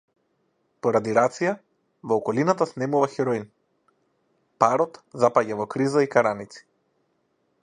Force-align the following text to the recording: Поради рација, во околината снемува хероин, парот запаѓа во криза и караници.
Поради 0.85 1.11
рација, 1.17 1.51
во 2.13 2.17
околината 2.23 2.69
снемува 2.71 3.11
хероин, 3.17 3.47
парот 4.65 5.01
запаѓа 5.27 5.63
во 5.65 5.73
криза 5.77 6.09
и 6.09 6.15
караници. 6.19 6.69